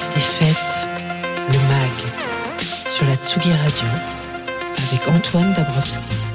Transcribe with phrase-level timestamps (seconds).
[0.00, 0.88] Place des fêtes,
[1.48, 1.92] le MAG,
[2.58, 3.86] sur la Tsugi Radio,
[4.78, 6.29] avec Antoine Dabrowski.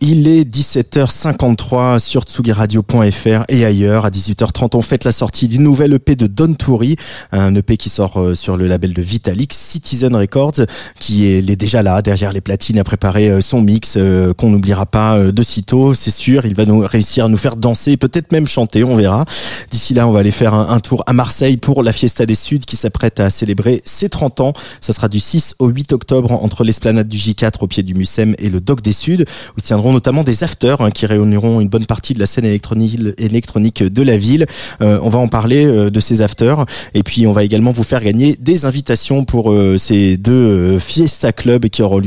[0.00, 4.04] Il est 17h53 sur tsugiradio.fr et ailleurs.
[4.04, 6.94] À 18h30, on fête la sortie d'une nouvelle EP de Don Turi,
[7.32, 10.66] un EP qui sort euh, sur le label de Vitalik, Citizen Records,
[11.00, 14.86] qui est, déjà là, derrière les platines, à préparer euh, son mix, euh, qu'on n'oubliera
[14.86, 16.46] pas de sitôt, c'est sûr.
[16.46, 19.24] Il va nous réussir à nous faire danser, peut-être même chanter, on verra.
[19.72, 22.36] D'ici là, on va aller faire un, un tour à Marseille pour la Fiesta des
[22.36, 24.52] Suds qui s'apprête à célébrer ses 30 ans.
[24.80, 28.36] Ça sera du 6 au 8 octobre entre l'esplanade du J4 au pied du Mucem
[28.38, 29.24] et le Doc des Suds,
[29.56, 33.82] où tiendront notamment des afters hein, qui réuniront une bonne partie de la scène électronique,
[33.82, 34.46] de la ville.
[34.80, 37.82] Euh, on va en parler euh, de ces afters et puis on va également vous
[37.82, 42.00] faire gagner des invitations pour euh, ces deux Fiesta Club qui auront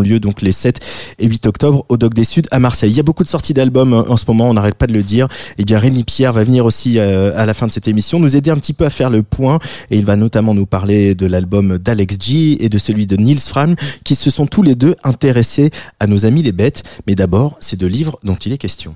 [0.00, 0.80] lieu, donc les 7
[1.18, 2.90] et 8 octobre au Doc des Suds à Marseille.
[2.90, 4.92] Il y a beaucoup de sorties d'albums hein, en ce moment, on n'arrête pas de
[4.92, 5.28] le dire.
[5.58, 8.50] Et bien Rémi Pierre va venir aussi à la fin de cette émission nous aider
[8.50, 9.58] un petit peu à faire le point
[9.90, 13.40] et il va notamment nous parler de l'album d'Alex G et de celui de Nils
[13.40, 13.74] Fram
[14.04, 16.82] qui se sont tous les deux intéressés à nos amis les bêtes.
[17.08, 18.94] Mais d'abord, c'est de livres dont il est question.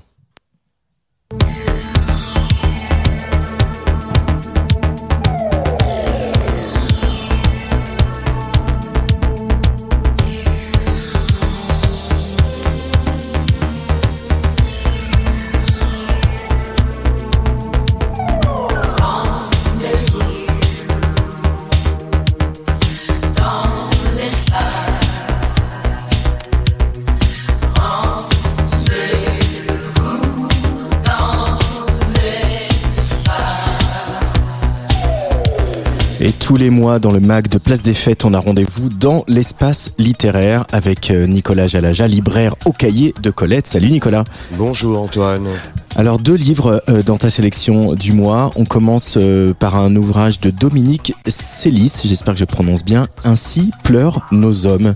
[36.53, 39.89] Tous les mois, dans le MAC de Place des Fêtes, on a rendez-vous dans l'espace
[39.97, 43.65] littéraire avec euh, Nicolas Jalaja, libraire au cahier de Colette.
[43.65, 44.23] Salut Nicolas.
[44.51, 45.47] Bonjour Antoine.
[45.95, 48.51] Alors deux livres euh, dans ta sélection du mois.
[48.55, 53.07] On commence euh, par un ouvrage de Dominique Célis, j'espère que je prononce bien.
[53.23, 54.93] Ainsi pleurent nos hommes.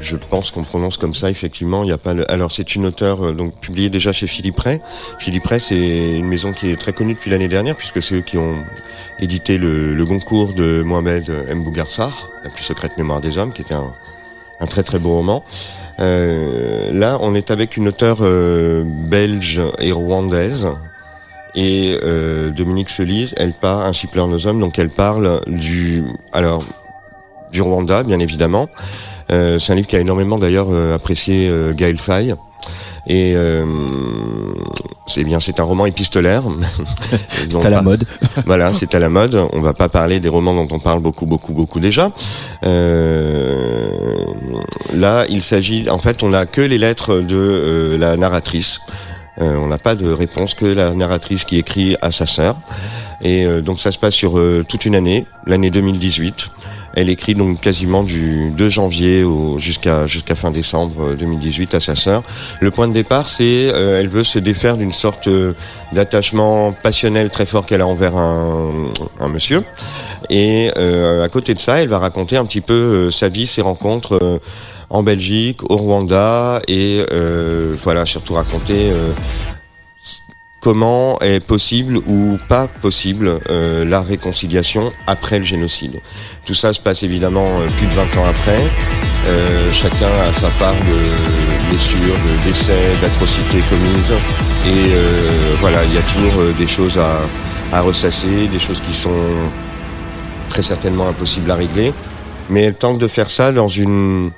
[0.00, 1.84] Je pense qu'on prononce comme ça, effectivement.
[1.84, 2.14] Il y a pas.
[2.28, 4.80] Alors, c'est une auteure euh, donc publiée déjà chez Philippe Ray.
[5.18, 8.20] Philippe Ray, c'est une maison qui est très connue depuis l'année dernière, puisque c'est eux
[8.20, 8.64] qui ont
[9.18, 11.62] édité le, le Goncourt de Mohamed M.
[11.62, 15.44] Bougarsar, La plus secrète mémoire des hommes, qui était un, très très beau roman.
[16.00, 20.68] Euh, là, on est avec une auteure euh, belge et rwandaise.
[21.54, 26.62] Et euh, Dominique Celis, elle part ainsi pleure nos hommes, donc elle parle du alors
[27.50, 28.68] du Rwanda, bien évidemment.
[29.30, 32.34] Euh, c'est un livre qui a énormément d'ailleurs euh, apprécié euh, Gaël Faye.
[33.06, 33.64] Et euh,
[35.06, 36.42] c'est bien, c'est un roman épistolaire.
[37.48, 38.04] C'est à la mode.
[38.46, 39.34] Voilà, c'est à la mode.
[39.52, 42.12] On va pas parler des romans dont on parle beaucoup, beaucoup, beaucoup déjà.
[42.64, 43.88] Euh,
[44.94, 48.80] là, il s'agit, en fait, on n'a que les lettres de euh, la narratrice.
[49.40, 52.56] Euh, on n'a pas de réponse que la narratrice qui écrit à sa sœur.
[53.22, 56.48] Et euh, donc ça se passe sur euh, toute une année, l'année 2018.
[56.94, 59.24] Elle écrit donc quasiment du 2 janvier
[59.58, 62.22] jusqu'à fin décembre euh, 2018 à sa sœur.
[62.60, 65.54] Le point de départ, c'est euh, elle veut se défaire d'une sorte euh,
[65.92, 68.72] d'attachement passionnel très fort qu'elle a envers un,
[69.20, 69.62] un monsieur.
[70.28, 73.46] Et euh, à côté de ça, elle va raconter un petit peu euh, sa vie,
[73.46, 74.38] ses rencontres euh,
[74.90, 79.12] en Belgique, au Rwanda, et euh, voilà, surtout raconter euh,
[80.60, 86.00] comment est possible ou pas possible euh, la réconciliation après le génocide.
[86.44, 88.60] Tout ça se passe évidemment euh, plus de 20 ans après.
[89.26, 94.12] Euh, chacun a sa part de blessures, de décès, d'atrocités commises.
[94.66, 94.92] Et
[95.60, 99.10] voilà, il y a toujours des choses à, à ressasser, des choses qui sont
[100.48, 101.92] très certainement impossibles à régler.
[102.50, 104.32] Mais elle tente de faire ça dans une,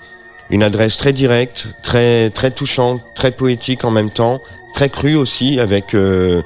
[0.52, 4.40] une adresse très directe, très, très touchante, très poétique en même temps,
[4.75, 6.43] très crue aussi, avec euh,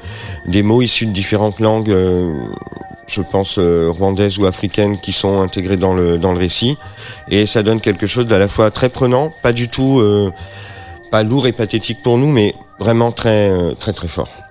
[0.46, 2.32] des mots issus de différentes langues, euh,
[3.08, 6.78] je pense euh, rwandaises ou africaines, qui sont intégrés dans le, dans le récit.
[7.30, 10.32] Et ça donne quelque chose d'à la fois très prenant, pas du tout, euh,
[11.10, 14.45] pas lourd et pathétique pour nous, mais vraiment très, très, très fort.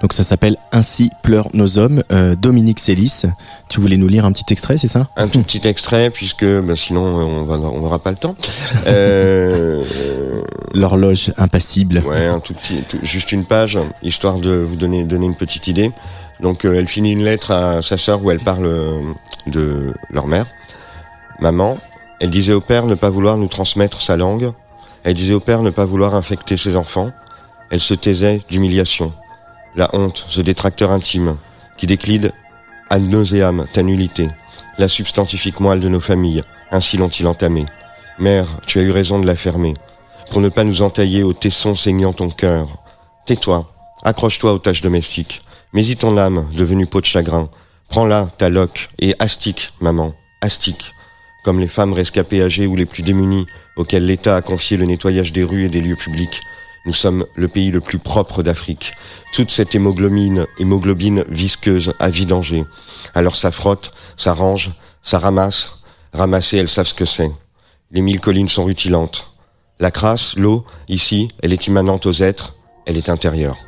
[0.00, 2.02] Donc ça s'appelle Ainsi pleurent nos hommes.
[2.12, 3.22] Euh, Dominique Célis,
[3.68, 5.08] tu voulais nous lire un petit extrait, c'est ça?
[5.16, 8.36] Un tout petit extrait, puisque bah, sinon on va on n'aura pas le temps.
[8.86, 9.82] Euh,
[10.74, 12.02] L'horloge impassible.
[12.06, 15.90] Ouais, un tout petit, juste une page, histoire de vous donner donner une petite idée.
[16.40, 19.00] Donc euh, elle finit une lettre à sa sœur où elle parle euh,
[19.46, 20.46] de leur mère,
[21.40, 21.78] maman.
[22.20, 24.52] Elle disait au père ne pas vouloir nous transmettre sa langue.
[25.04, 27.10] Elle disait au père ne pas vouloir infecter ses enfants.
[27.70, 29.12] Elle se taisait d'humiliation.
[29.76, 31.36] La honte, ce détracteur intime,
[31.76, 32.32] qui décline
[32.88, 34.26] ad nauseam ta nullité,
[34.78, 36.40] la substantifique moelle de nos familles,
[36.70, 37.66] ainsi l'ont-ils entamé.
[38.18, 39.74] Mère, tu as eu raison de la fermer,
[40.30, 42.68] pour ne pas nous entailler au tesson saignant ton cœur.
[43.26, 43.70] Tais-toi,
[44.02, 45.42] accroche-toi aux tâches domestiques,
[45.74, 47.50] mais y ton âme, devenue peau de chagrin.
[47.90, 50.92] Prends-la, ta loque, et astique, maman, astique.
[51.44, 53.46] Comme les femmes rescapées âgées ou les plus démunies,
[53.76, 56.40] auxquelles l'État a confié le nettoyage des rues et des lieux publics,
[56.86, 58.92] nous sommes le pays le plus propre d'Afrique.
[59.32, 62.64] Toute cette hémoglobine, hémoglobine visqueuse à vidanger.
[63.14, 64.70] Alors ça frotte, ça range,
[65.02, 65.80] ça ramasse.
[66.12, 67.30] Ramasser, elles savent ce que c'est.
[67.90, 69.32] Les mille collines sont rutilantes.
[69.80, 72.54] La crasse, l'eau, ici, elle est immanente aux êtres,
[72.86, 73.58] elle est intérieure.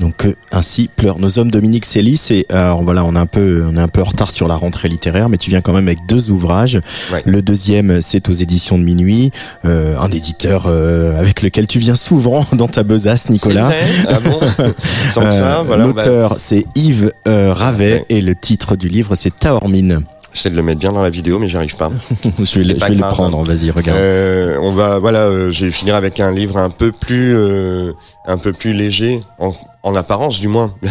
[0.00, 3.64] Donc euh, ainsi pleurent nos hommes Dominique Célis et alors voilà on est un peu
[3.70, 5.86] on est un peu en retard sur la rentrée littéraire mais tu viens quand même
[5.88, 6.80] avec deux ouvrages.
[7.12, 7.22] Ouais.
[7.26, 9.30] Le deuxième c'est aux éditions de minuit,
[9.66, 13.66] euh, un éditeur euh, avec lequel tu viens souvent dans ta besace Nicolas.
[13.66, 14.40] Vrai Ah bon
[15.18, 15.86] Euh, voilà.
[15.86, 18.04] bah, L'auteur c'est Yves euh, Ravet Ouais.
[18.08, 20.00] et le titre du livre c'est Taormine.
[20.32, 21.90] J'essaie de le mettre bien dans la vidéo, mais j'y arrive pas.
[22.38, 23.12] je vais, le- pas je vais le grave.
[23.12, 23.98] prendre, vas-y regarde.
[23.98, 27.92] Euh, on va, voilà, euh, je vais finir avec un livre un peu plus, euh,
[28.26, 30.74] un peu plus léger, en, en apparence du moins,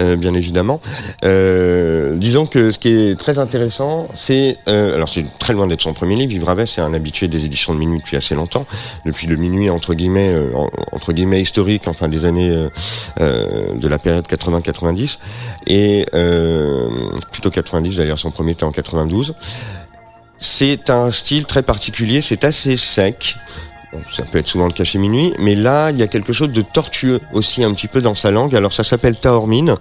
[0.00, 0.80] Euh, bien évidemment.
[1.24, 5.82] Euh, disons que ce qui est très intéressant, c'est, euh, alors c'est très loin d'être
[5.82, 6.32] son premier livre.
[6.32, 8.66] Yves Ravet, c'est un habitué des éditions de minuit depuis assez longtemps,
[9.04, 12.50] depuis le minuit entre guillemets, en- entre guillemets historique, enfin des années
[13.20, 15.18] de la période 80-90
[15.68, 16.04] et
[17.30, 18.18] plutôt 90 d'ailleurs.
[18.18, 19.34] Son premier était en 92.
[20.38, 23.36] C'est un style très particulier, c'est assez sec.
[24.10, 26.50] Ça peut être souvent le cas chez Minuit, mais là, il y a quelque chose
[26.50, 28.54] de tortueux aussi un petit peu dans sa langue.
[28.54, 29.74] Alors ça s'appelle Taormine.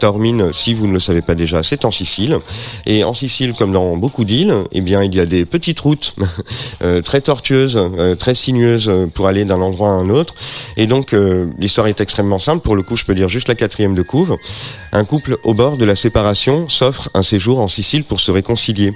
[0.00, 2.38] Taormine, si vous ne le savez pas déjà, c'est en Sicile.
[2.86, 6.14] Et en Sicile, comme dans beaucoup d'îles, eh bien, il y a des petites routes
[6.82, 10.34] euh, très tortueuses, euh, très sinueuses euh, pour aller d'un endroit à un autre.
[10.76, 12.62] Et donc, euh, l'histoire est extrêmement simple.
[12.62, 14.36] Pour le coup, je peux lire juste la quatrième de couve.
[14.92, 18.94] Un couple au bord de la séparation s'offre un séjour en Sicile pour se réconcilier.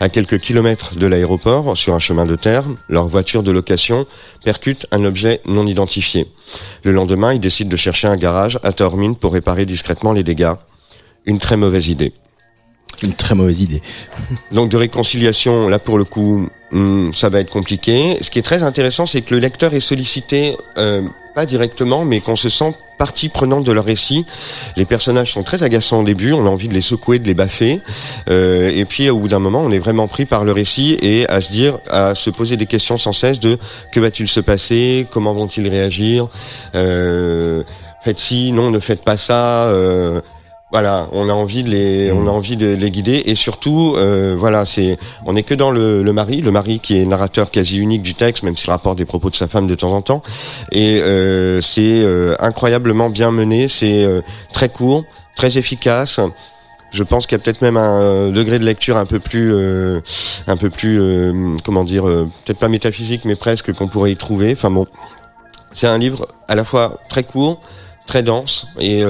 [0.00, 4.05] À quelques kilomètres de l'aéroport, sur un chemin de terre, leur voiture de location
[4.44, 6.26] percute un objet non identifié.
[6.84, 10.54] Le lendemain, ils décident de chercher un garage à Taormine pour réparer discrètement les dégâts.
[11.24, 12.12] Une très mauvaise idée.
[13.02, 13.82] Une très mauvaise idée.
[14.52, 18.18] Donc de réconciliation, là pour le coup, hmm, ça va être compliqué.
[18.20, 21.02] Ce qui est très intéressant, c'est que le lecteur est sollicité, euh,
[21.34, 24.26] pas directement, mais qu'on se sent partie prenante de leur récit.
[24.76, 27.34] Les personnages sont très agaçants au début, on a envie de les secouer, de les
[27.34, 27.80] baffer,
[28.28, 31.28] euh, et puis au bout d'un moment, on est vraiment pris par le récit et
[31.28, 33.58] à se dire, à se poser des questions sans cesse de
[33.92, 36.28] que va-t-il se passer, comment vont-ils réagir,
[36.74, 37.62] euh,
[38.02, 39.68] faites ci, non, ne faites pas ça.
[39.68, 40.20] Euh,
[40.76, 44.36] voilà, on a envie de les, on a envie de les guider et surtout, euh,
[44.38, 47.78] voilà, c'est, on n'est que dans le, le mari, le mari qui est narrateur quasi
[47.78, 50.20] unique du texte, même s'il rapporte des propos de sa femme de temps en temps,
[50.72, 54.06] et euh, c'est euh, incroyablement bien mené, c'est
[54.52, 56.20] très court, très efficace.
[56.90, 59.54] Je pense qu'il y a peut-être même un degré de lecture un peu plus,
[60.46, 61.00] un peu plus,
[61.64, 64.52] comment dire, peut-être pas métaphysique, mais presque qu'on pourrait y trouver.
[64.52, 64.84] Enfin bon,
[65.72, 67.62] c'est un livre à la fois très court,
[68.06, 69.02] très dense et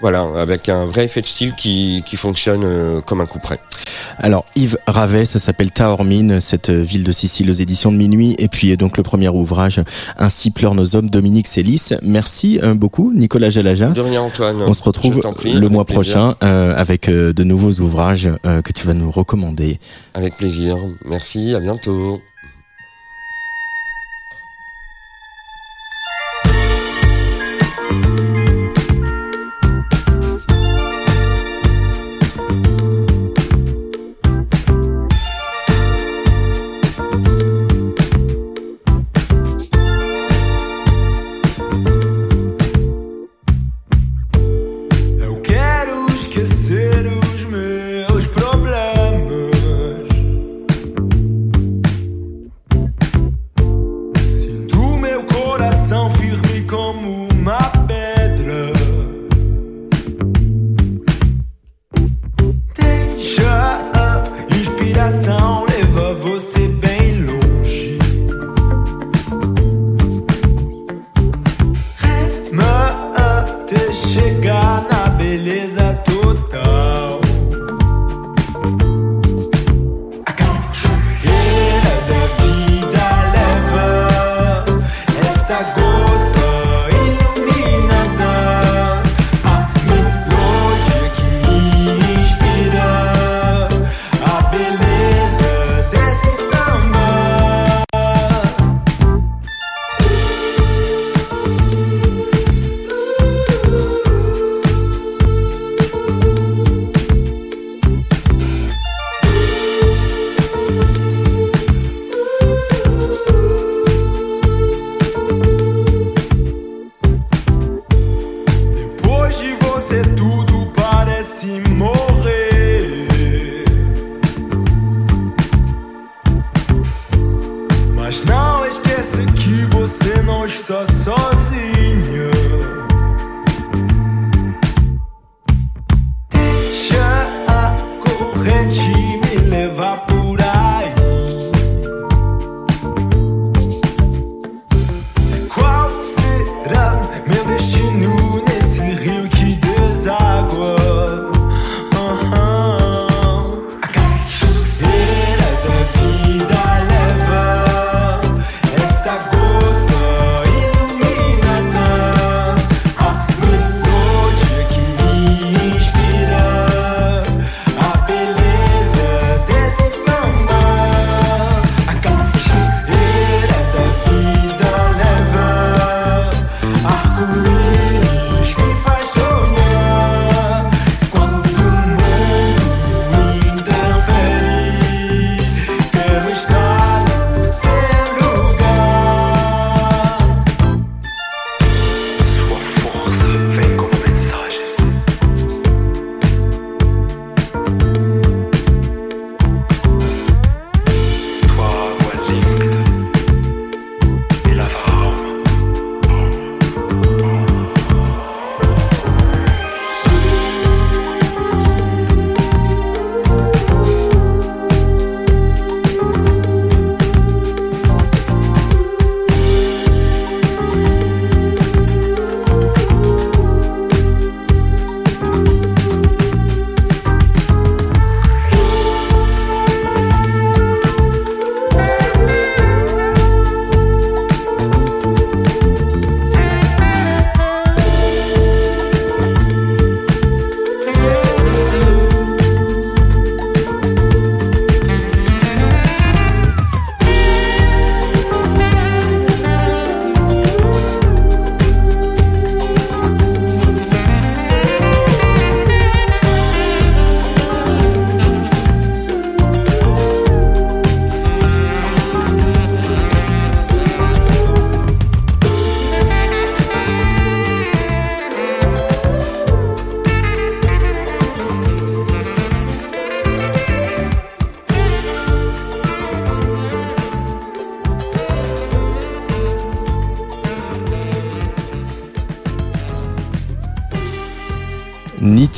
[0.00, 3.60] voilà, avec un vrai effet de style qui, qui fonctionne euh, comme un coup près.
[4.18, 8.48] Alors Yves Ravet, ça s'appelle Taormine, cette ville de Sicile aux éditions de minuit, et
[8.48, 9.80] puis donc le premier ouvrage,
[10.18, 11.90] Ainsi pleurent nos hommes, Dominique Célis.
[12.02, 13.88] Merci euh, beaucoup, Nicolas Jalaja.
[13.88, 14.62] De rien, Antoine.
[14.62, 16.02] On se retrouve prie, le mois plaisir.
[16.02, 19.78] prochain euh, avec euh, de nouveaux ouvrages euh, que tu vas nous recommander.
[20.14, 20.76] Avec plaisir.
[21.04, 22.20] Merci, à bientôt.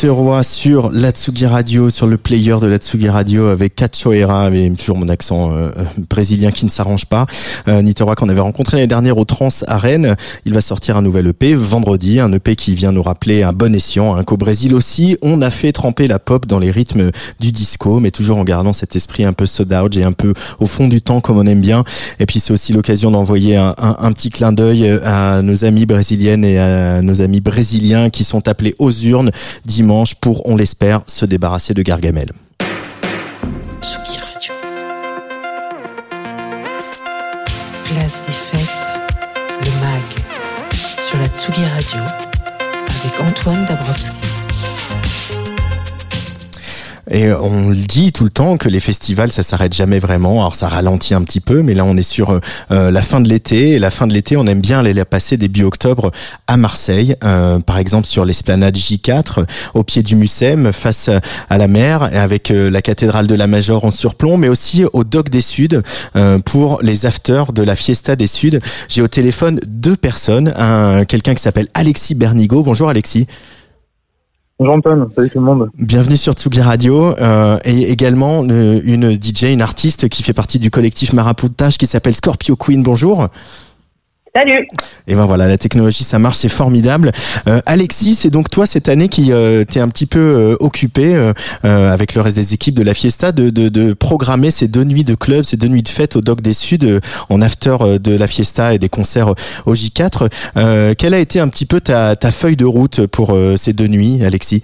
[0.02, 5.06] Niteroi sur l'Atsugi Radio, sur le player de l'Atsugi Radio avec Cachoeira, avec toujours mon
[5.08, 5.70] accent euh,
[6.10, 7.26] brésilien qui ne s'arrange pas.
[7.68, 10.16] Euh, Niteroi qu'on avait rencontré l'année dernière au Trans à Rennes.
[10.44, 13.72] Il va sortir un nouvel EP vendredi, un EP qui vient nous rappeler un bon
[13.76, 17.52] escient, hein, qu'au Brésil aussi, on a fait tremper la pop dans les rythmes du
[17.52, 20.88] disco, mais toujours en gardant cet esprit un peu soda et un peu au fond
[20.88, 21.84] du temps comme on aime bien.
[22.18, 25.86] Et puis c'est aussi l'occasion d'envoyer un, un- un petit clin d'œil à nos amis
[25.86, 29.30] brésiliennes et à nos amis brésiliens qui sont appelés aux urnes
[29.64, 32.28] dimanche pour, on l'espère, se débarrasser de Gargamel.
[33.82, 34.54] Tsugi Radio.
[37.84, 39.00] Place des fêtes,
[39.60, 40.02] le MAG,
[41.06, 44.16] sur la Tsugi Radio, avec Antoine Dabrowski.
[47.12, 50.40] Et euh, on le dit tout le temps que les festivals, ça s'arrête jamais vraiment.
[50.40, 52.40] Alors ça ralentit un petit peu, mais là on est sur euh,
[52.70, 53.72] euh, la fin de l'été.
[53.72, 56.10] Et la fin de l'été, on aime bien aller la passer début octobre
[56.46, 61.10] à Marseille, euh, par exemple sur l'esplanade J4, au pied du Mucem, face
[61.50, 65.04] à la mer, avec euh, la cathédrale de la Major en surplomb, mais aussi au
[65.04, 65.82] Doc des Suds
[66.16, 68.58] euh, pour les afters de la Fiesta des Suds.
[68.88, 72.62] J'ai au téléphone deux personnes, un quelqu'un qui s'appelle Alexis Bernigo.
[72.62, 73.26] Bonjour Alexis.
[74.62, 75.70] Bonjour Antoine, salut tout le monde.
[75.76, 80.60] Bienvenue sur Tsugi Radio euh, et également euh, une DJ, une artiste qui fait partie
[80.60, 82.84] du collectif Marapoutage qui s'appelle Scorpio Queen.
[82.84, 83.26] Bonjour.
[84.34, 84.66] Salut
[85.08, 87.10] Et ben voilà, la technologie ça marche, c'est formidable.
[87.48, 91.14] Euh, Alexis, c'est donc toi cette année qui euh, t'es un petit peu euh, occupé
[91.14, 91.34] euh,
[91.66, 94.84] euh, avec le reste des équipes de la Fiesta de, de, de programmer ces deux
[94.84, 97.76] nuits de club, ces deux nuits de fête au Doc des Suds euh, en after
[98.02, 99.34] de la Fiesta et des concerts
[99.66, 100.30] au J4.
[100.56, 103.74] Euh, quelle a été un petit peu ta, ta feuille de route pour euh, ces
[103.74, 104.62] deux nuits, Alexis?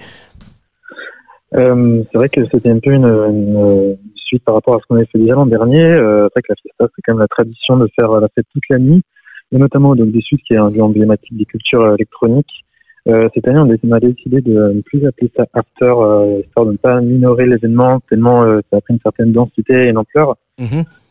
[1.55, 3.97] Euh, c'est vrai que c'était un peu une, une
[4.29, 5.83] suite par rapport à ce qu'on avait fait déjà l'an dernier.
[5.83, 8.47] Euh, c'est vrai que la fiesta, c'est quand même la tradition de faire la fête
[8.53, 9.03] toute la nuit,
[9.53, 12.65] et notamment au Doc des Suds, qui est un lieu emblématique des cultures euh, électroniques.
[13.09, 16.73] Euh, cette année, on a, décidé de ne plus appeler ça after, euh, histoire de
[16.73, 20.37] ne pas minorer l'événement, tellement euh, ça a pris une certaine densité et une ampleur.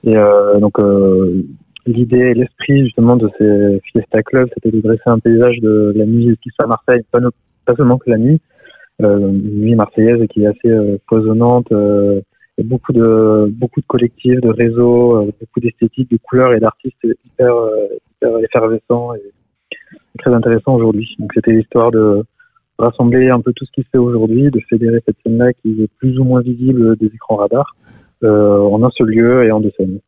[0.03, 1.43] Et euh, donc, euh,
[1.87, 6.05] l'idée et l'esprit justement de ces Fiesta Club, c'était de dresser un paysage de la
[6.05, 7.31] nuit qui à Marseille, pas, no-
[7.65, 8.39] pas seulement que la nuit,
[9.01, 12.19] euh, une nuit marseillaise qui est assez euh, foisonnante, euh,
[12.59, 16.95] a beaucoup de beaucoup de collectifs, de réseaux, euh, beaucoup d'esthétiques, de couleurs et d'artistes
[17.03, 17.87] hyper, euh,
[18.21, 19.31] hyper effervescents et
[20.17, 21.15] très intéressants aujourd'hui.
[21.19, 22.23] Donc c'était l'histoire de
[22.77, 25.89] rassembler un peu tout ce qui se fait aujourd'hui, de fédérer cette scène-là qui est
[25.97, 27.75] plus ou moins visible des écrans radars
[28.23, 29.99] euh, en un seul lieu et en deux scènes.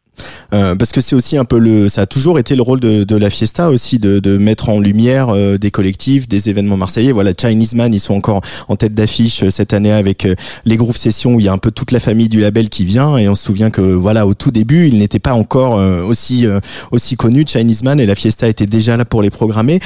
[0.53, 3.03] Euh, parce que c'est aussi un peu le, ça a toujours été le rôle de,
[3.03, 7.11] de la Fiesta aussi de, de mettre en lumière euh, des collectifs, des événements marseillais.
[7.11, 10.27] Voilà, Chinese Man, ils sont encore en tête d'affiche euh, cette année avec
[10.65, 12.85] les groupes sessions où il y a un peu toute la famille du label qui
[12.85, 15.75] vient et on se souvient que voilà au tout début il n'était pas encore
[16.05, 16.45] aussi
[16.91, 19.79] aussi connu Chinese Man et la Fiesta était déjà là pour les programmer.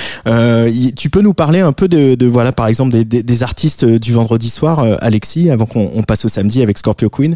[0.96, 3.86] tu peux nous parler un peu de, de voilà par exemple des, des, des, artistes
[3.86, 7.36] du vendredi soir, Alexis, avant qu'on passe au samedi avec Scorpio Queen?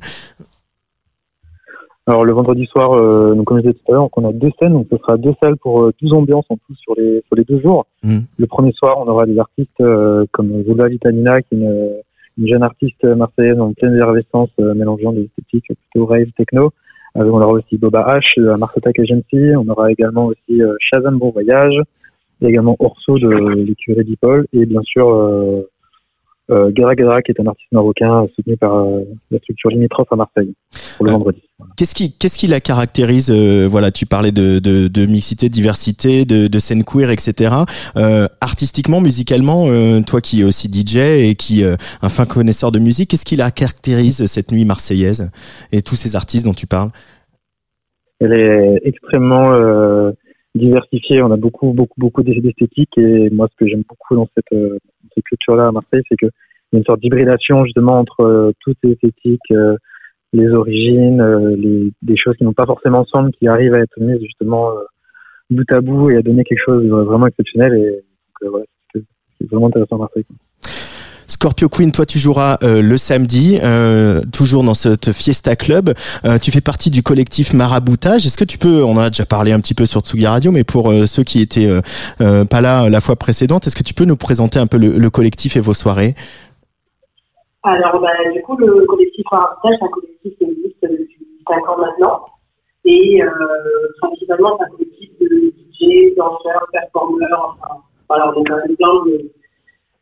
[2.07, 4.51] Alors le vendredi soir, euh, donc comme je disais tout à l'heure, on a deux
[4.61, 7.35] scènes, donc ce sera deux salles pour euh, 12 ambiances en tout sur les sur
[7.35, 7.85] les deux jours.
[8.01, 8.19] Mmh.
[8.37, 11.89] Le premier soir, on aura des artistes euh, comme Zola Vitamina, qui est une,
[12.37, 16.71] une, jeune artiste marseillaise en pleine effervescence, euh, mélangeant des esthétiques plutôt rave techno.
[17.15, 19.51] on aura aussi Boba H, de la Mars Attack Agency.
[19.57, 21.77] On aura également aussi Shazam Bon Voyage,
[22.41, 25.07] et également Orso de l'écurie d'Ipol, et bien sûr
[26.49, 30.15] euh, Gara Gara, qui est un artiste marocain soutenu par euh, la structure limitrophe à
[30.15, 30.53] Marseille
[30.97, 31.41] pour le Euh, vendredi.
[31.75, 35.53] Qu'est-ce qui, qu'est-ce qui la caractérise euh, Voilà, tu parlais de, de, de mixité, de
[35.53, 37.53] diversité, de, de scène queer, etc.
[37.95, 42.71] Euh, artistiquement, musicalement, euh, toi qui es aussi DJ et qui euh, un fin connaisseur
[42.71, 45.31] de musique, qu'est-ce qui la caractérise cette nuit marseillaise
[45.71, 46.89] et tous ces artistes dont tu parles?
[48.19, 50.11] Elle est extrêmement euh,
[50.55, 51.21] diversifiée.
[51.21, 54.59] On a beaucoup, beaucoup, beaucoup d'esthétiques et moi, ce que j'aime beaucoup dans cette,
[55.17, 56.27] cette culture-là à Marseille, c'est que
[56.71, 59.77] il y a une sorte d'hybridation justement entre euh, toutes les esthétiques, euh,
[60.33, 63.99] les origines, euh, les, des choses qui n'ont pas forcément ensemble, qui arrivent à être
[63.99, 64.71] mises justement
[65.49, 67.73] bout à bout et à donner quelque chose vraiment exceptionnel.
[67.73, 68.03] Et
[68.93, 70.25] c'est vraiment intéressant à Marseille.
[71.37, 75.93] Scorpio Queen, toi tu joueras euh, le samedi, euh, toujours dans cette Fiesta Club.
[76.25, 78.25] Euh, tu fais partie du collectif Maraboutage.
[78.25, 80.51] Est-ce que tu peux, on en a déjà parlé un petit peu sur Tsugi Radio,
[80.51, 81.69] mais pour ceux qui étaient
[82.17, 85.09] pas là la fois précédente, est-ce que tu peux nous présenter un peu le, le
[85.11, 86.15] collectif et vos soirées?
[87.61, 91.77] Alors, bah, du coup, le collectif Maraboutage, c'est un collectif qui existe depuis 5 ans
[91.77, 92.25] maintenant.
[92.85, 93.21] Et
[94.01, 97.75] principalement, c'est un collectif de DJ, danseurs, performeurs, enfin,
[98.09, 99.29] voilà, on même plein de,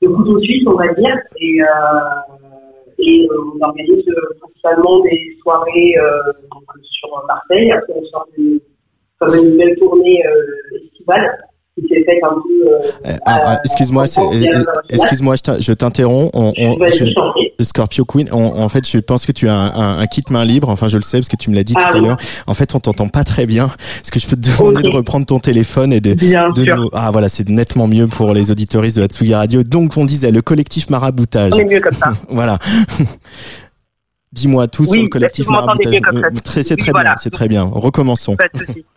[0.08, 1.18] de couteaux suisses, on va dire.
[1.40, 1.66] Et, euh,
[3.00, 5.96] et euh, on organise euh, principalement des soirées
[6.82, 7.72] sur Marseille.
[7.72, 8.60] Après, on sort une,
[9.20, 10.24] comme une belle tournée
[10.74, 11.34] estivale
[11.76, 12.68] qui s'est faite un peu.
[13.10, 16.30] Euh, ah, ah, excuse-moi, euh, euh, excuse-moi, je t'in- je t'interromps.
[16.34, 17.06] On, on- je.
[17.64, 20.44] Scorpio Queen, on- en fait, je pense que tu as un, un- un kit main
[20.46, 20.70] libre.
[20.70, 22.18] Enfin, je le sais parce que tu me l'as dit Ah tout à l'heure.
[22.48, 23.68] En fait, on t'entend pas très bien.
[24.02, 26.16] Est-ce que je peux te demander de reprendre ton téléphone et de,
[26.76, 29.64] nous- Ah voilà, c'est nettement mieux pour les auditoristes de la Tsugi Radio.
[29.64, 31.54] Donc, on disait le collectif Maraboutage.
[31.56, 32.12] On est mieux comme ça.
[32.30, 32.58] Voilà.
[34.34, 36.02] Dis-moi tout Oui, sur le collectif Maraboutage.
[36.44, 37.12] très- C'est Oui, très voilà.
[37.12, 37.64] bien, c'est très bien.
[37.72, 38.36] Recommençons.
[38.36, 38.86] Pas de souci.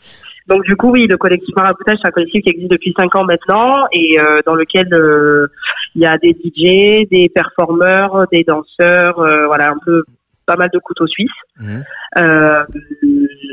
[0.48, 3.24] Donc du coup, oui, le collectif Maraboutage, c'est un collectif qui existe depuis cinq ans
[3.24, 5.46] maintenant et euh, dans lequel euh,
[5.94, 10.04] il y a des DJ, des performeurs, des danseurs, euh, voilà, un peu
[10.46, 11.30] pas mal de couteaux suisses.
[11.60, 11.84] Mhm.
[12.20, 12.64] Euh,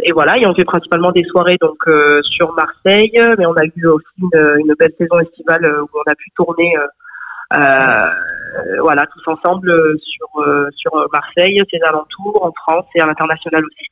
[0.05, 3.65] et voilà, et on fait principalement des soirées donc euh, sur Marseille, mais on a
[3.65, 6.73] eu aussi une, une belle saison estivale euh, où on a pu tourner.
[8.79, 13.85] voilà, tous ensemble sur euh, sur Marseille, ses alentours, en France et à l'international aussi.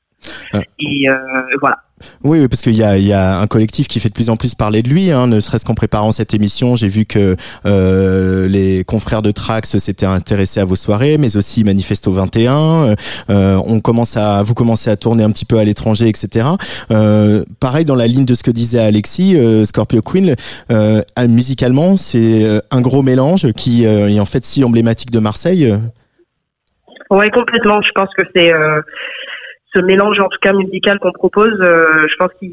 [0.53, 0.59] Ah.
[0.79, 1.15] Et euh,
[1.61, 1.77] voilà.
[2.23, 4.35] Oui, oui, parce qu'il y a, y a un collectif qui fait de plus en
[4.35, 8.47] plus parler de lui, hein, ne serait-ce qu'en préparant cette émission, j'ai vu que euh,
[8.49, 12.95] les confrères de Trax s'étaient intéressés à vos soirées, mais aussi Manifesto 21.
[13.29, 16.45] Euh, on commence à, vous commencez à tourner un petit peu à l'étranger, etc.
[16.91, 20.35] Euh, pareil dans la ligne de ce que disait Alexis, euh, Scorpio Queen,
[20.71, 25.19] euh, musicalement, c'est euh, un gros mélange qui euh, est en fait si emblématique de
[25.19, 25.71] Marseille.
[25.71, 25.77] euh.
[27.09, 27.79] Ouais, complètement.
[27.81, 28.81] Je pense que c'est euh,
[29.75, 31.59] ce mélange, en tout cas musical qu'on propose.
[31.61, 32.51] euh, je pense qu'il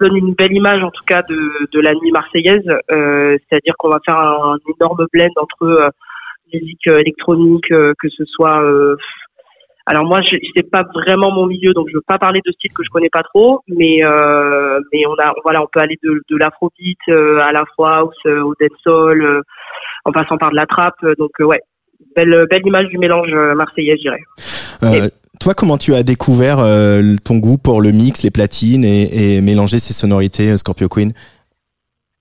[0.00, 1.36] donne une belle image, en tout cas, de,
[1.72, 2.66] de la nuit marseillaise.
[2.90, 5.88] Euh, C'est-à-dire qu'on va faire un, énorme blend entre euh,
[6.52, 8.62] musique électronique, euh, que ce soit.
[8.62, 8.96] euh,
[9.86, 12.72] alors moi, je c'est pas vraiment mon milieu, donc je veux pas parler de style
[12.72, 16.22] que je connais pas trop, mais euh, mais on a voilà, on peut aller de,
[16.30, 19.42] de l'afrobeat euh, à l'afro house, euh, au dancehall, euh,
[20.06, 20.94] en passant par de la trap.
[21.04, 21.60] euh, donc ouais,
[22.16, 24.22] belle belle image du mélange marseillais, je dirais.
[25.44, 29.40] Toi, comment tu as découvert euh, ton goût pour le mix, les platines et, et
[29.42, 31.12] mélanger ces sonorités, euh, Scorpio Queen?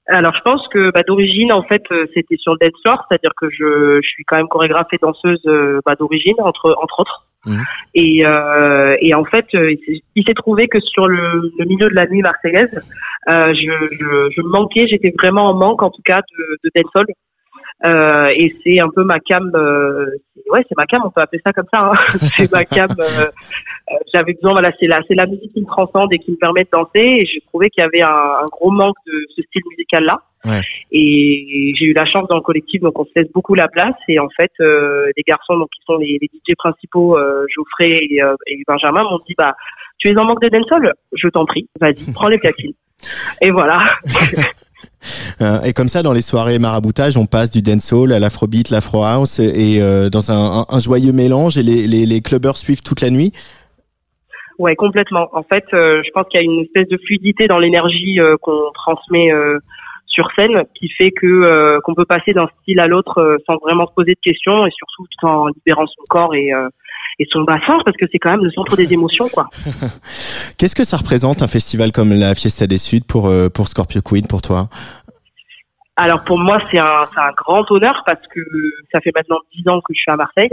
[0.08, 3.32] Alors je pense que bah, d'origine en fait euh, c'était sur le dance floor, c'est-à-dire
[3.40, 5.40] que je, je suis quand même chorégraphe et danseuse
[5.86, 7.26] bah, d'origine entre entre autres.
[7.46, 7.64] Mhm.
[7.96, 11.88] Et, euh, et en fait il s'est- il s'est trouvé que sur le, le milieu
[11.90, 12.78] de la nuit marseillaise,
[13.30, 17.06] euh, je, je, je manquais, j'étais vraiment en manque en tout cas de, de dancehall.
[17.86, 20.06] Euh, et c'est un peu ma cam, euh,
[20.52, 21.82] ouais, c'est ma cam, on peut appeler ça comme ça.
[21.92, 21.94] hein.
[22.38, 22.90] c'est ma cam.
[22.98, 26.38] euh, J'avais besoin, voilà, c'est la, c'est la musique qui me transcende et qui me
[26.38, 27.00] permet de danser.
[27.00, 28.08] Et j'ai trouvé qu'il y avait un,
[28.44, 30.20] un gros manque de ce style musical-là.
[30.46, 30.62] Ouais.
[30.92, 33.96] Et j'ai eu la chance dans le collectif, donc on se laisse beaucoup la place.
[34.08, 37.18] Et en fait, les garçons, donc qui sont les, les DJ principaux,
[37.56, 39.56] Geoffrey et, et Benjamin, m'ont dit, bah,
[40.00, 42.74] tu es en manque de dancehall Je t'en prie, vas-y, prends les platines.
[43.42, 43.80] Et voilà.
[45.42, 49.04] Euh, et comme ça, dans les soirées maraboutage, on passe du dancehall à l'afrobeat, l'afro
[49.04, 51.58] house, et euh, dans un, joyeux mélange.
[51.58, 53.32] Et les, les, les clubbers suivent toute la nuit.
[54.60, 55.30] Ouais, complètement.
[55.34, 58.72] En fait, euh, je pense qu'il y a une espèce de fluidité dans l'énergie qu'on
[58.74, 59.30] transmet
[60.08, 63.94] sur scène qui fait que qu'on peut passer d'un style à l'autre sans vraiment se
[63.96, 66.52] poser de questions et surtout tout en libérant son corps et
[67.20, 69.50] et son bassin parce que c'est quand même le centre des émotions quoi.
[70.58, 74.02] Qu'est-ce que ça représente un festival comme la Fiesta des Suds pour euh, pour Scorpio
[74.02, 74.68] Queen pour toi?
[75.96, 78.40] Alors pour moi, c'est un, c'est un grand honneur parce que
[78.92, 80.50] ça fait maintenant dix ans que je suis à Marseille.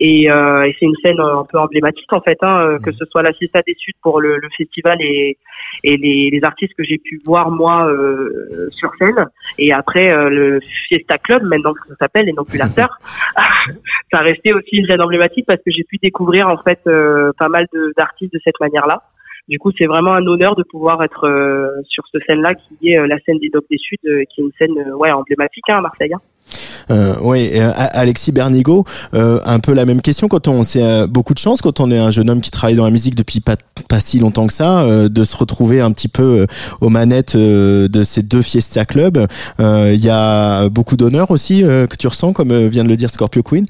[0.00, 2.90] Et, euh, et c'est une scène euh, un peu emblématique en fait, hein, euh, que
[2.90, 5.38] ce soit la Fiesta des Suds pour le, le festival et,
[5.84, 9.24] et les, les artistes que j'ai pu voir moi euh, sur scène,
[9.58, 12.86] et après euh, le Fiesta Club maintenant que ça s'appelle et non plus l'after,
[14.12, 17.30] ça a resté aussi une scène emblématique parce que j'ai pu découvrir en fait euh,
[17.38, 19.00] pas mal de- d'artistes de cette manière-là.
[19.46, 22.98] Du coup, c'est vraiment un honneur de pouvoir être euh, sur cette scène-là qui est
[22.98, 25.76] euh, la scène des Docs des Suds, euh, qui est une scène ouais emblématique hein,
[25.76, 26.12] à Marseille.
[26.14, 26.20] hein.
[26.90, 28.84] Euh, oui, euh, Alexis Bernigo,
[29.14, 30.28] euh, un peu la même question.
[30.28, 32.76] Quand on, c'est euh, beaucoup de chance quand on est un jeune homme qui travaille
[32.76, 33.56] dans la musique depuis pas
[33.88, 36.46] pas si longtemps que ça, euh, de se retrouver un petit peu euh,
[36.80, 39.18] aux manettes euh, de ces deux Fiesta Club.
[39.60, 42.96] Euh, Il y a beaucoup d'honneur aussi euh, que tu ressens, comme vient de le
[42.96, 43.66] dire Scorpio Queen?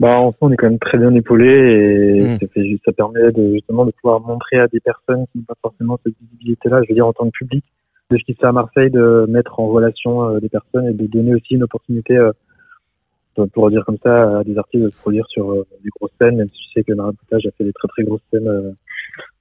[0.00, 2.38] Bah, en soi, on est quand même très bien épaulé et Mm.
[2.40, 5.44] ça, fait, juste- ça permet de, justement de pouvoir montrer à des personnes qui n'ont
[5.44, 7.64] pas forcément cette visibilité-là, je veux dire en tant que public,
[8.10, 10.92] de ce qui se fait à Marseille, de mettre en relation euh, des personnes et
[10.92, 12.32] de donner aussi une opportunité, euh,
[13.52, 16.36] pour- dire comme ça, à des artistes de se produire sur euh, des grosses scènes,
[16.36, 18.74] même si je sais que Maraboutage a fait des très très grosses scènes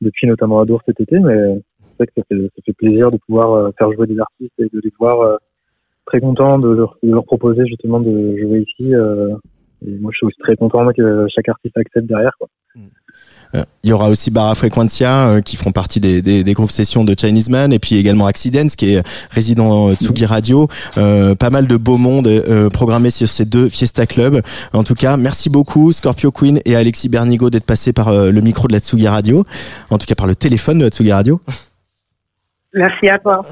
[0.01, 3.11] depuis notamment à Dour cet été, mais c'est vrai que ça fait, ça fait plaisir
[3.11, 5.37] de pouvoir faire jouer des artistes et de les voir
[6.05, 8.95] très contents de leur, de leur proposer justement de jouer ici.
[8.95, 9.35] euh,
[9.85, 12.31] et moi, je suis aussi très content que chaque artiste accepte derrière.
[12.37, 12.47] Quoi.
[13.55, 16.71] Euh, Il y aura aussi Barra Frequencia euh, qui feront partie des, des, des groupes
[16.71, 20.67] sessions de Chinese Man et puis également Accidents qui est résident euh, Tsugi Radio.
[20.97, 24.41] Euh, pas mal de beau monde euh, programmé sur ces deux Fiesta Club.
[24.73, 28.41] En tout cas, merci beaucoup Scorpio Queen et Alexis Bernigo d'être passés par euh, le
[28.41, 29.45] micro de la Tsugi Radio.
[29.91, 31.39] En tout cas par le téléphone de la Tsugi Radio.
[32.75, 33.45] Merci à toi.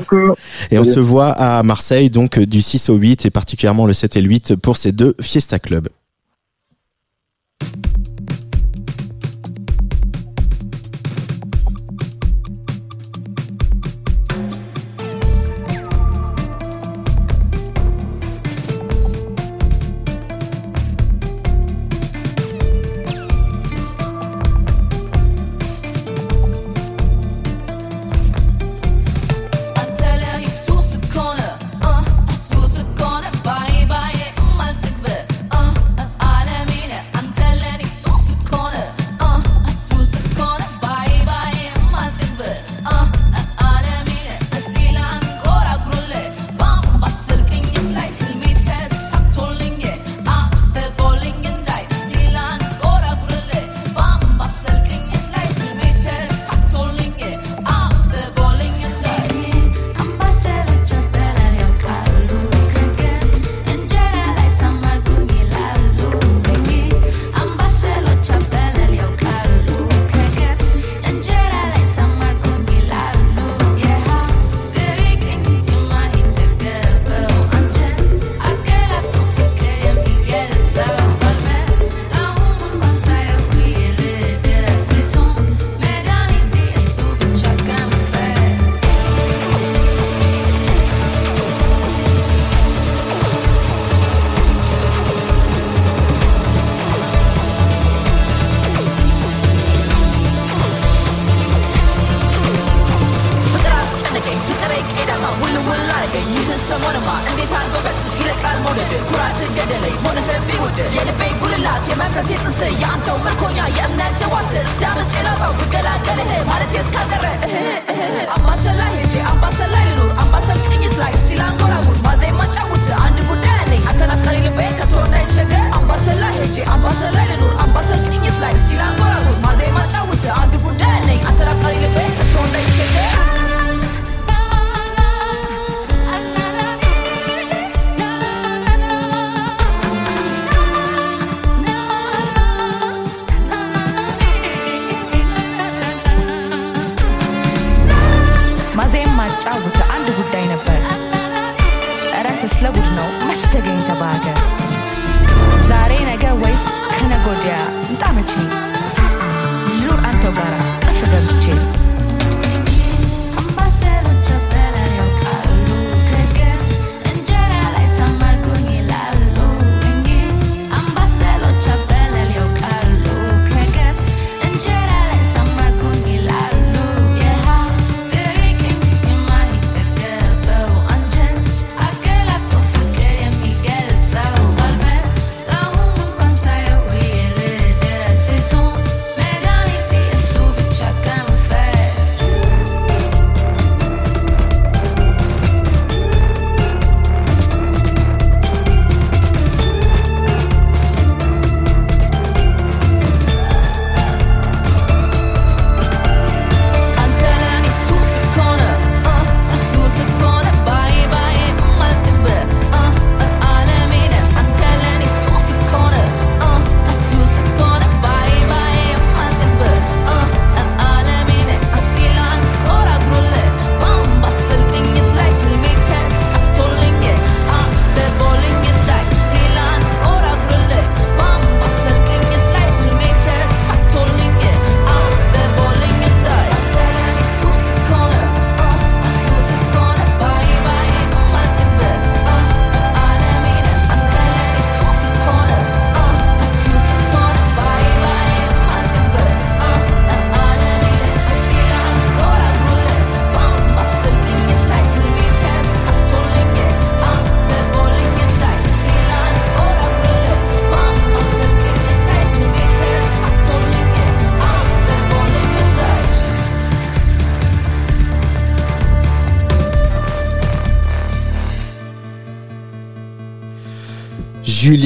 [0.71, 4.15] Et on se voit à Marseille donc du 6 au 8 et particulièrement le 7
[4.15, 5.89] et le 8 pour ces deux Fiesta Club.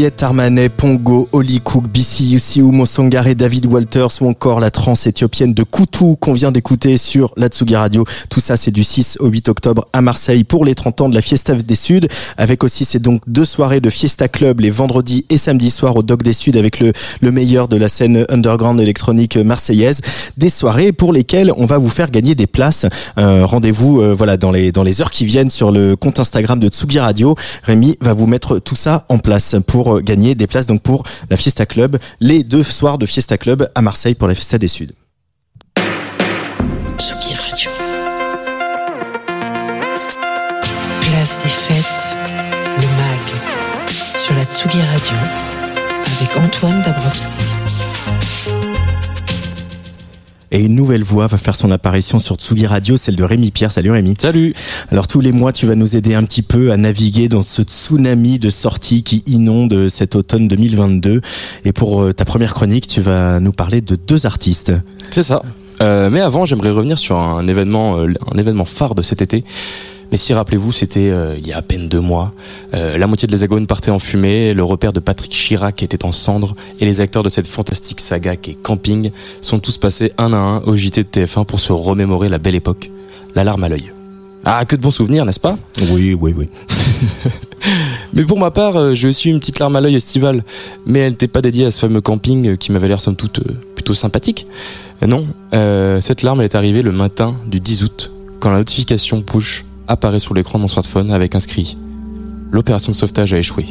[0.05, 5.53] Viet Armanet, Pongo, Oli Cook, Bissi Yusiu, Mosongare, David Walters ou encore la trance éthiopienne
[5.53, 8.05] de Koutou qu'on vient d'écouter sur la Tsugi Radio.
[8.29, 11.15] Tout ça, c'est du 6 au 8 octobre à Marseille pour les 30 ans de
[11.15, 12.07] la Fiesta des Suds.
[12.37, 16.03] Avec aussi, c'est donc deux soirées de Fiesta Club les vendredis et samedis soirs au
[16.03, 20.01] Doc des Suds avec le, le meilleur de la scène underground électronique marseillaise.
[20.37, 22.85] Des soirées pour lesquelles on va vous faire gagner des places.
[23.17, 26.59] Euh, Rendez-vous, euh, voilà, dans les, dans les heures qui viennent sur le compte Instagram
[26.59, 27.35] de Tsugi Radio.
[27.63, 31.37] Rémi va vous mettre tout ça en place pour euh, des places donc pour la
[31.37, 34.93] Fiesta Club, les deux soirs de Fiesta Club à Marseille pour la Fiesta des Suds.
[36.97, 37.71] Tsugi Radio.
[41.01, 42.17] Place des fêtes,
[42.77, 45.17] le MAG, sur la Tsugi Radio,
[46.19, 47.94] avec Antoine Dabrowski.
[50.55, 53.73] Et une nouvelle voix va faire son apparition sur Tsugi Radio, celle de Rémi Pierre.
[53.73, 54.13] Salut Rémi.
[54.17, 54.53] Salut.
[54.89, 57.61] Alors tous les mois, tu vas nous aider un petit peu à naviguer dans ce
[57.61, 61.19] tsunami de sorties qui inonde cet automne 2022.
[61.65, 64.71] Et pour euh, ta première chronique, tu vas nous parler de deux artistes.
[65.11, 65.41] C'est ça.
[65.81, 69.43] Euh, mais avant, j'aimerais revenir sur un événement, euh, un événement phare de cet été.
[70.11, 72.33] Mais si rappelez-vous, c'était euh, il y a à peine deux mois.
[72.73, 76.11] Euh, la moitié de l'hexagone partait en fumée, le repère de Patrick Chirac était en
[76.11, 80.33] cendres, et les acteurs de cette fantastique saga qui est Camping sont tous passés un
[80.33, 82.89] à un au JT de TF1 pour se remémorer la belle époque.
[83.35, 83.91] La larme à l'œil.
[84.45, 85.57] Ah, que de bons souvenirs, n'est-ce pas?
[85.89, 86.47] Oui, oui, oui.
[88.13, 90.43] Mais pour ma part, euh, j'ai aussi une petite larme à l'œil estivale.
[90.85, 93.41] Mais elle n'était pas dédiée à ce fameux camping qui m'avait l'air somme toute
[93.73, 94.45] plutôt sympathique.
[95.05, 99.21] Non, euh, cette larme elle est arrivée le matin du 10 août, quand la notification
[99.21, 101.77] push apparaît sur l'écran de mon smartphone avec inscrit
[102.51, 103.65] L'opération de sauvetage a échoué.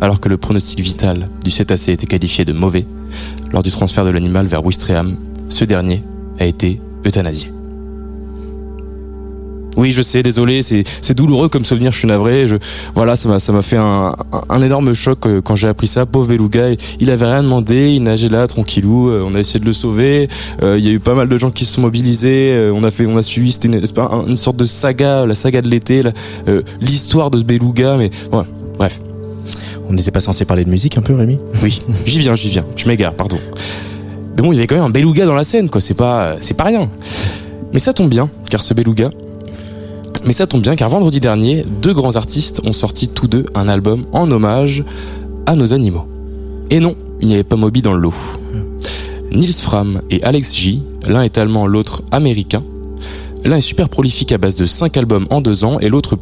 [0.00, 2.86] Alors que le pronostic vital du cétacé était qualifié de mauvais,
[3.52, 5.16] lors du transfert de l'animal vers Ouistreham,
[5.48, 6.02] ce dernier
[6.38, 7.50] a été euthanasié.
[9.76, 12.46] Oui, je sais, désolé, c'est douloureux comme souvenir, je suis navré.
[12.46, 12.56] Je,
[12.94, 14.14] voilà, ça m'a fait un,
[14.48, 16.06] un, énorme choc euh, quand j'ai appris ça.
[16.06, 19.08] Pauvre beluga, il- avait rien demandé, il nageait là tranquillou.
[19.10, 20.28] euh, On a essayé de le sauver.
[20.62, 22.70] euh, Il y a eu pas mal de gens qui se sont mobilisés.
[22.74, 26.02] On a fait, on a suivi, c'était une, sorte de saga, la saga de l'été,
[26.02, 26.12] là,
[26.48, 27.96] euh, l'histoire de ce beluga.
[27.96, 28.46] Mais voilà,
[28.78, 29.00] bref.
[29.88, 31.38] On n'était pas censé parler de musique un peu, Rémi?
[31.62, 32.64] Oui, j'y viens, j'y viens.
[32.76, 33.38] Je m'égare, pardon.
[34.36, 35.80] Mais bon, il y avait quand même un beluga dans la scène, quoi.
[35.80, 36.88] C'est pas, c'est pas rien.
[37.72, 39.10] Mais ça tombe bien, car ce beluga.
[40.24, 43.68] Mais ça tombe bien, car vendredi dernier, deux grands artistes ont sorti tous deux un
[43.68, 44.84] album en hommage
[45.46, 46.06] à nos animaux.
[46.70, 48.14] Et non, il n'y avait pas Moby dans le lot.
[49.30, 52.62] Nils Fram et Alex J, l'un est allemand, l'autre américain.
[53.44, 56.16] L'un est super prolifique à base de 5 albums en 2 ans et l'autre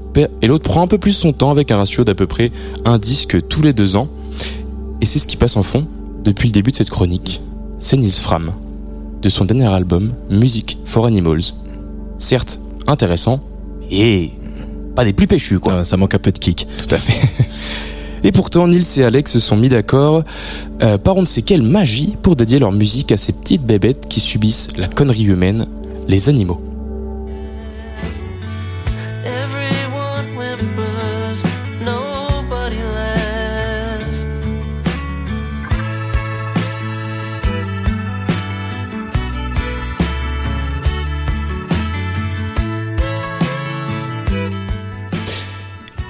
[0.63, 2.51] prend un peu plus son temps avec un ratio d'à peu près
[2.85, 4.09] un disque tous les 2 ans.
[5.01, 5.87] Et c'est ce qui passe en fond
[6.25, 7.41] depuis le début de cette chronique.
[7.79, 8.51] C'est Nils Fram,
[9.21, 11.53] de son dernier album Music for Animals.
[12.19, 13.41] Certes, intéressant,
[13.93, 14.33] et
[14.97, 15.81] pas des plus péchus, quoi.
[15.81, 16.67] Ah, ça manque un peu de kick.
[16.79, 17.29] Tout à fait.
[18.25, 20.23] Et pourtant, Nils et Alex se sont mis d'accord
[20.81, 24.07] euh, par on ne sait quelle magie pour dédier leur musique à ces petites bébêtes
[24.09, 25.67] qui subissent la connerie humaine,
[26.07, 26.61] les animaux.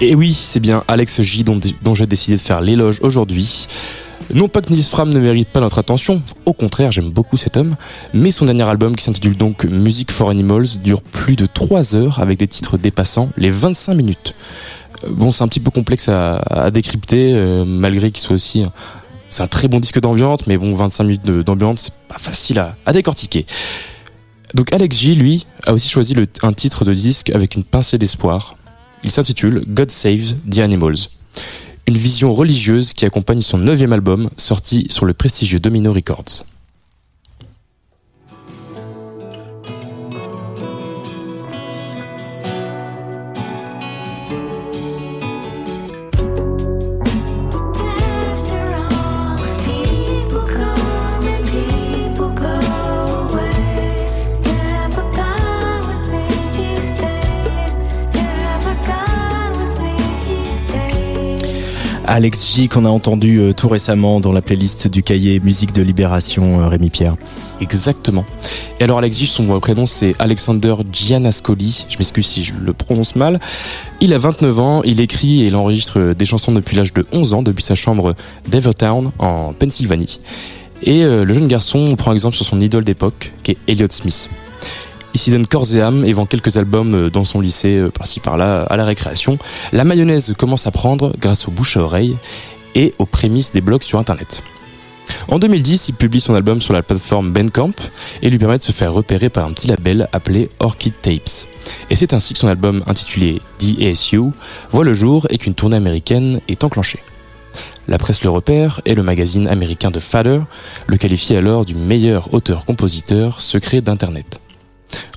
[0.05, 3.67] Et oui, c'est bien Alex J dont, j'ai décidé de faire l'éloge aujourd'hui.
[4.33, 7.55] Non pas que Nils Fram ne mérite pas notre attention, au contraire, j'aime beaucoup cet
[7.55, 7.77] homme,
[8.13, 12.19] mais son dernier album qui s'intitule donc Music for Animals dure plus de 3 heures
[12.19, 14.35] avec des titres dépassant les 25 minutes.
[15.05, 18.65] Euh, Bon, c'est un petit peu complexe à, décrypter, euh, malgré qu'il soit aussi.
[19.29, 22.91] C'est un très bon disque d'ambiance, mais bon, 25 minutes d'ambiance, c'est pas facile à,
[22.91, 23.45] décortiquer.
[24.53, 28.55] Donc Alex J, lui, a aussi choisi un titre de disque avec une pincée d'espoir.
[29.03, 31.09] Il s'intitule God Save the Animals.
[31.87, 36.45] Une vision religieuse qui accompagne son neuvième album, sorti sur le prestigieux Domino Records.
[62.13, 65.81] Alex J qu'on a entendu euh, tout récemment dans la playlist du cahier musique de
[65.81, 67.15] libération euh, Rémi Pierre.
[67.59, 68.23] Exactement.
[68.79, 72.71] Et alors Alex J, son vrai prénom c'est Alexander Gianascoli, je m'excuse si je le
[72.71, 73.39] prononce mal.
[73.99, 77.33] Il a 29 ans, il écrit et il enregistre des chansons depuis l'âge de 11
[77.33, 78.13] ans, depuis sa chambre
[78.47, 80.19] d'Evertown en Pennsylvanie.
[80.83, 84.29] Et euh, le jeune garçon prend exemple sur son idole d'époque, qui est Elliott Smith.
[85.13, 87.91] Il s'y donne corps et âme et vend quelques albums euh, dans son lycée, euh,
[87.91, 89.37] par-ci par-là, à la récréation.
[89.71, 92.17] La mayonnaise commence à prendre grâce aux bouches à oreille
[92.75, 94.43] et aux prémices des blogs sur Internet.
[95.27, 97.73] En 2010, il publie son album sur la plateforme Bandcamp
[98.21, 101.47] et lui permet de se faire repérer par un petit label appelé Orchid Tapes.
[101.89, 104.21] Et c'est ainsi que son album intitulé DASU
[104.71, 106.99] voit le jour et qu'une tournée américaine est enclenchée.
[107.87, 110.39] La presse le repère et le magazine américain de Father
[110.87, 114.42] le qualifie alors du meilleur auteur-compositeur secret d'Internet.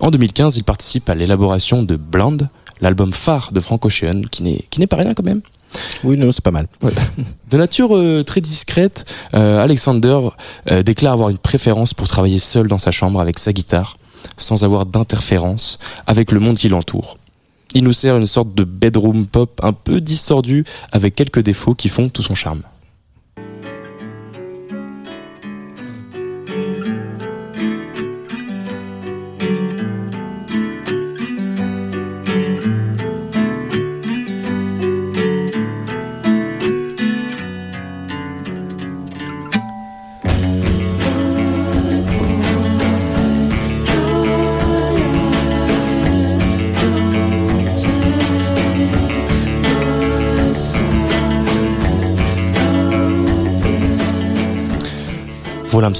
[0.00, 2.48] En 2015, il participe à l'élaboration de Blonde,
[2.80, 5.42] l'album phare de Frank Ocean, qui n'est pas rien quand même.
[6.04, 6.68] Oui, non, c'est pas mal.
[6.82, 6.92] Ouais.
[7.50, 10.18] De nature euh, très discrète, euh, Alexander
[10.70, 13.98] euh, déclare avoir une préférence pour travailler seul dans sa chambre avec sa guitare,
[14.36, 17.18] sans avoir d'interférence avec le monde qui l'entoure.
[17.74, 21.88] Il nous sert une sorte de bedroom pop un peu distordu, avec quelques défauts qui
[21.88, 22.62] font tout son charme.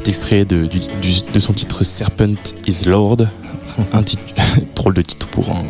[0.02, 2.34] Petit extrait de, du- du- de son titre Serpent
[2.66, 3.26] is Lord.
[3.92, 4.22] Un titre,
[4.74, 5.64] drôle de titre pour, un-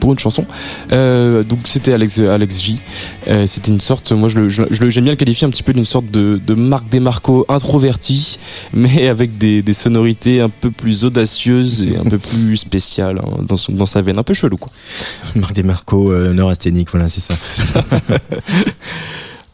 [0.00, 0.44] pour une chanson.
[0.92, 2.80] Euh, donc c'était Alex, Alex J.
[3.28, 5.72] Euh, c'était une sorte, moi je le- je j'aime bien le qualifier un petit peu
[5.72, 8.38] d'une sorte de, de Marc Desmarco introverti,
[8.74, 13.44] mais avec des, des sonorités un peu plus audacieuses et un peu plus spéciales hein,
[13.48, 14.70] dans, son, dans sa veine, un peu chelou quoi.
[15.36, 17.34] Marc Desmarco, euh, neurasthénique, voilà, c'est ça.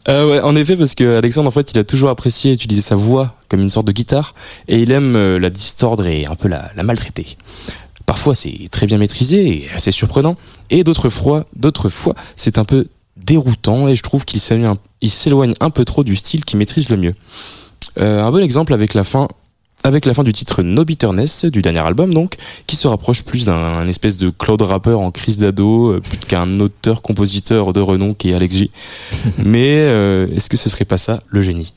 [0.07, 3.35] Euh, en effet, parce que Alexandre, en fait, il a toujours apprécié utiliser sa voix
[3.49, 4.33] comme une sorte de guitare,
[4.67, 7.37] et il aime euh, la distordre et un peu la, maltraiter.
[8.05, 10.37] Parfois, c'est très bien maîtrisé et assez surprenant,
[10.69, 12.87] et d'autres fois, d'autres fois, c'est un peu
[13.17, 16.57] déroutant, et je trouve qu'il s'éloigne un, il s'éloigne un peu trop du style qu'il
[16.57, 17.13] maîtrise le mieux.
[17.99, 19.27] Euh, un bon exemple avec la fin,
[19.83, 22.35] avec la fin du titre No Bitterness du dernier album donc,
[22.67, 26.17] qui se rapproche plus d'un un espèce de Claude rappeur en crise d'ado, euh, plus
[26.19, 28.71] qu'un auteur-compositeur de renom qui est Alex J.
[29.43, 31.73] Mais euh, est-ce que ce serait pas ça le génie?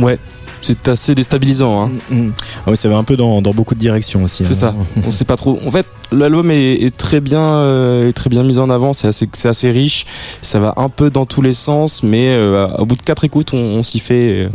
[0.00, 0.18] Ouais,
[0.60, 1.84] c'est assez déstabilisant.
[1.84, 1.90] Hein.
[2.10, 2.30] Mm.
[2.66, 4.44] Ah oui, ça va un peu dans, dans beaucoup de directions aussi.
[4.44, 4.72] C'est hein.
[4.72, 5.00] ça.
[5.06, 5.58] On sait pas trop.
[5.66, 8.92] En fait, l'album est, est très bien, euh, est très bien mis en avant.
[8.92, 10.06] C'est assez, c'est assez riche.
[10.42, 13.52] Ça va un peu dans tous les sens, mais euh, au bout de quatre écoutes,
[13.54, 14.48] on, on s'y fait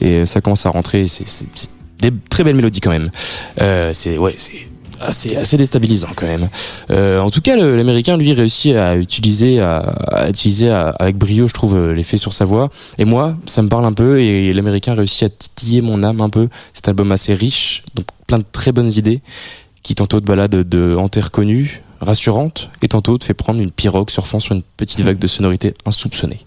[0.00, 1.06] et, et ça commence à rentrer.
[1.06, 1.70] C'est, c'est, c'est
[2.00, 3.10] des très belles mélodies quand même.
[3.60, 4.52] Euh, c'est ouais, c'est
[5.00, 6.48] assez, assez déstabilisant quand même.
[6.90, 11.76] Euh, en tout cas, l'américain lui réussit à utiliser, à, utiliser avec brio, je trouve,
[11.76, 12.68] euh, l'effet sur sa voix.
[12.98, 16.30] Et moi, ça me parle un peu et l'américain réussit à titiller mon âme un
[16.30, 16.48] peu.
[16.72, 19.20] C'est un album assez riche, donc plein de très bonnes idées
[19.82, 24.10] qui tantôt te balade de hanté reconnue, rassurante, et tantôt te fait prendre une pirogue
[24.10, 26.40] surfant sur une petite vague de sonorité insoupçonnée.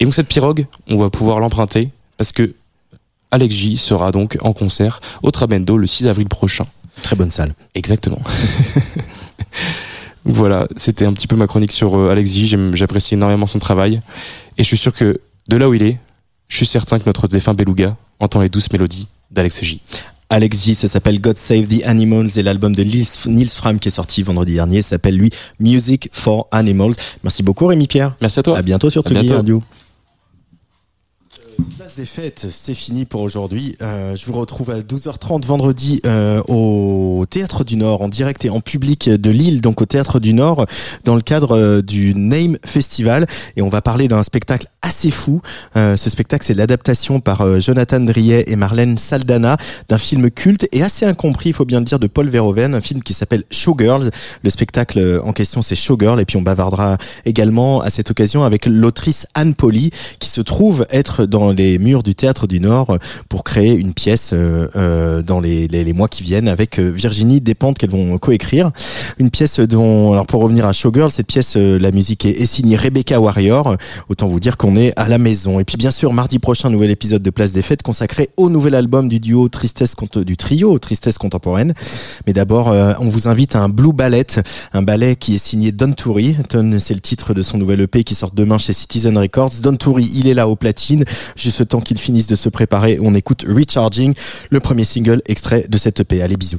[0.00, 2.54] Et donc cette pirogue, on va pouvoir l'emprunter parce que
[3.30, 6.66] Alex J sera donc en concert au Trabendo le 6 avril prochain.
[7.02, 7.54] Très bonne salle.
[7.74, 8.20] Exactement.
[10.24, 12.56] voilà, c'était un petit peu ma chronique sur euh, Alex J.
[12.74, 14.00] J'apprécie énormément son travail.
[14.58, 15.98] Et je suis sûr que de là où il est,
[16.48, 19.80] je suis certain que notre défunt Beluga entend les douces mélodies d'Alex J.
[20.28, 23.92] Alex J, ça s'appelle God Save the Animals et l'album de Nils, Fram qui est
[23.92, 25.30] sorti vendredi dernier s'appelle lui
[25.60, 26.94] Music for Animals.
[27.22, 28.14] Merci beaucoup Rémi Pierre.
[28.20, 28.56] Merci à toi.
[28.56, 29.32] À bientôt sur Tsugi.
[29.32, 29.62] Radio.
[31.76, 33.76] Place des fêtes, c'est fini pour aujourd'hui.
[33.82, 38.50] Euh, je vous retrouve à 12h30 vendredi euh, au Théâtre du Nord, en direct et
[38.50, 40.66] en public de Lille, donc au Théâtre du Nord,
[41.04, 43.26] dans le cadre euh, du Name Festival.
[43.56, 45.40] Et on va parler d'un spectacle assez fou.
[45.76, 49.56] Euh, ce spectacle, c'est l'adaptation par euh, Jonathan Driet et Marlène Saldana
[49.88, 52.80] d'un film culte et assez incompris, il faut bien le dire, de Paul Verhoeven, un
[52.80, 54.10] film qui s'appelle Showgirls.
[54.42, 56.20] Le spectacle en question, c'est Showgirl.
[56.20, 60.86] Et puis on bavardera également à cette occasion avec l'autrice Anne Polly, qui se trouve
[60.90, 62.98] être dans les murs du Théâtre du Nord euh,
[63.28, 67.40] pour créer une pièce euh, euh, dans les, les, les mois qui viennent avec Virginie
[67.40, 68.70] Despentes qu'elles vont coécrire.
[69.18, 73.20] Une pièce dont, alors pour revenir à Showgirl, cette pièce, la musique est, signée Rebecca
[73.20, 73.76] Warrior.
[74.08, 75.60] Autant vous dire qu'on est à la maison.
[75.60, 78.74] Et puis bien sûr, mardi prochain, nouvel épisode de Place des Fêtes consacré au nouvel
[78.74, 79.94] album du duo Tristesse
[80.24, 81.74] du trio Tristesse Contemporaine.
[82.26, 84.26] Mais d'abord, euh, on vous invite à un Blue Ballet,
[84.72, 86.36] un ballet qui est signé Don Toury.
[86.50, 89.52] Don, c'est le titre de son nouvel EP qui sort demain chez Citizen Records.
[89.62, 91.04] Don Toury, il est là au platine.
[91.36, 94.14] Juste le temps qu'il finisse de se préparer, on écoute Recharging,
[94.50, 96.22] le premier single extrait de cette EP.
[96.22, 96.58] Allez, bisous.